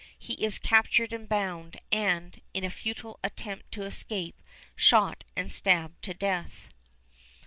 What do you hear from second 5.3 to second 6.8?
and stabbed to death.